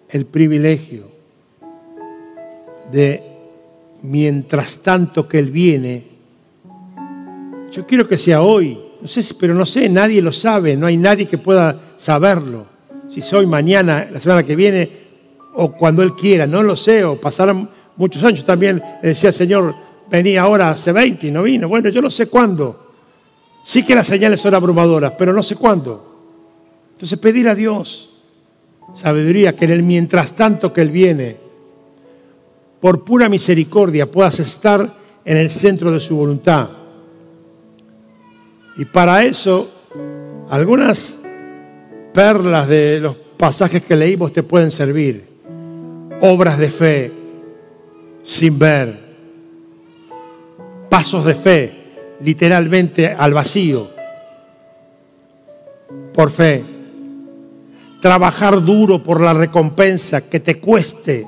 [0.09, 1.05] el privilegio
[2.91, 3.23] de,
[4.03, 6.03] mientras tanto que Él viene,
[7.71, 10.97] yo quiero que sea hoy, no sé, pero no sé, nadie lo sabe, no hay
[10.97, 12.65] nadie que pueda saberlo.
[13.07, 14.89] Si soy mañana, la semana que viene,
[15.53, 18.45] o cuando Él quiera, no lo sé, o pasarán muchos años.
[18.45, 19.73] También le decía, Señor,
[20.09, 21.69] venía ahora hace 20 y no vino.
[21.69, 22.90] Bueno, yo no sé cuándo.
[23.63, 26.11] Sí que las señales son abrumadoras, pero no sé cuándo.
[26.93, 28.09] Entonces pedir a Dios
[28.93, 31.37] sabiduría que en el mientras tanto que Él viene,
[32.79, 36.69] por pura misericordia puedas estar en el centro de su voluntad.
[38.77, 39.69] Y para eso,
[40.49, 41.19] algunas
[42.13, 45.27] perlas de los pasajes que leímos te pueden servir.
[46.21, 47.11] Obras de fe
[48.23, 49.11] sin ver.
[50.89, 51.80] Pasos de fe,
[52.23, 53.89] literalmente al vacío.
[56.13, 56.63] Por fe.
[58.01, 61.27] Trabajar duro por la recompensa, que te cueste.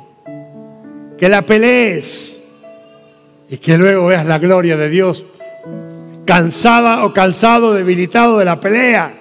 [1.18, 2.39] Que la pelees.
[3.50, 5.26] Y que luego veas la gloria de Dios
[6.26, 9.14] cansada o cansado, debilitado de la pelea,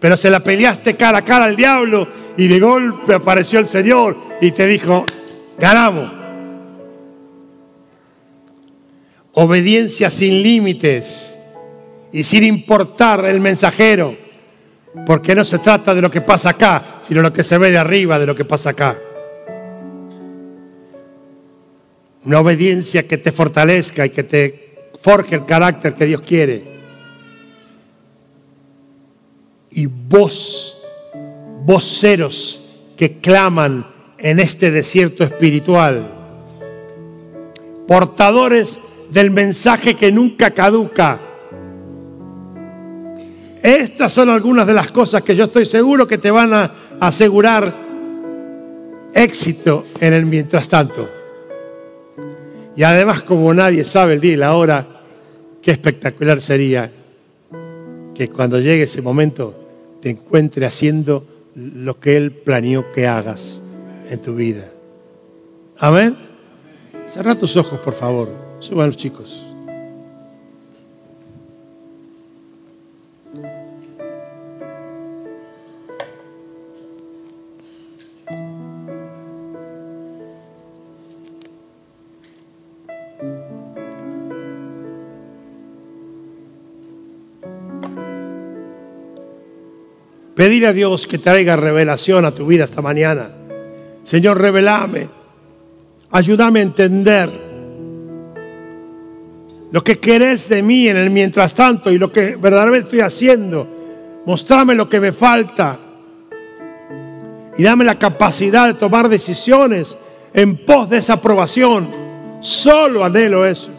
[0.00, 4.16] pero se la peleaste cara a cara al diablo y de golpe apareció el Señor
[4.40, 5.04] y te dijo,
[5.58, 6.15] ganamos.
[9.38, 11.36] Obediencia sin límites
[12.10, 14.16] y sin importar el mensajero,
[15.04, 17.76] porque no se trata de lo que pasa acá, sino lo que se ve de
[17.76, 18.98] arriba de lo que pasa acá.
[22.24, 26.64] Una obediencia que te fortalezca y que te forje el carácter que Dios quiere.
[29.70, 30.80] Y vos,
[31.66, 32.58] voceros
[32.96, 36.10] que claman en este desierto espiritual,
[37.86, 38.78] portadores
[39.10, 41.20] del mensaje que nunca caduca.
[43.62, 47.74] Estas son algunas de las cosas que yo estoy seguro que te van a asegurar
[49.12, 51.08] éxito en el mientras tanto.
[52.76, 54.86] Y además, como nadie sabe el día y la hora,
[55.62, 56.92] qué espectacular sería
[58.14, 59.54] que cuando llegue ese momento
[60.00, 63.60] te encuentre haciendo lo que Él planeó que hagas
[64.08, 64.70] en tu vida.
[65.78, 66.16] Amén.
[67.12, 68.45] Cerra tus ojos, por favor.
[68.66, 69.46] Suban los chicos.
[90.34, 93.30] Pedir a Dios que traiga revelación a tu vida esta mañana.
[94.02, 95.08] Señor, revelame.
[96.10, 97.45] Ayúdame a entender
[99.76, 103.68] lo que querés de mí en el mientras tanto y lo que verdaderamente estoy haciendo.
[104.24, 105.78] Mostrame lo que me falta.
[107.58, 109.94] Y dame la capacidad de tomar decisiones
[110.32, 111.90] en pos de esa aprobación.
[112.40, 113.70] Solo anhelo eso.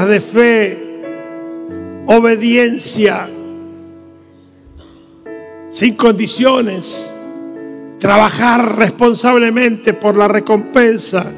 [0.00, 0.78] De fe,
[2.06, 3.28] obediencia,
[5.70, 7.10] sin condiciones,
[7.98, 11.30] trabajar responsablemente por la recompensa.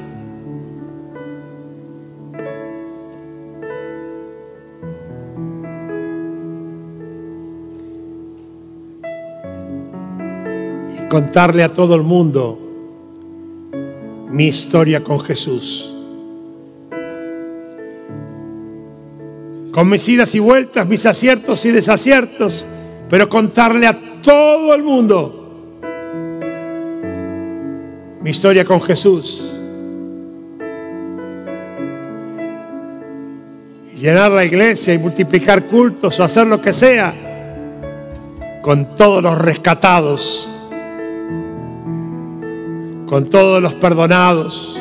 [10.96, 12.58] Y contarle a todo el mundo
[14.30, 15.93] mi historia con Jesús.
[19.74, 22.64] Con mis idas y vueltas, mis aciertos y desaciertos,
[23.10, 25.40] pero contarle a todo el mundo
[28.22, 29.50] mi historia con Jesús.
[33.96, 37.12] Llenar la iglesia y multiplicar cultos o hacer lo que sea.
[38.62, 40.48] con todos los rescatados,
[43.06, 44.80] con todos los perdonados,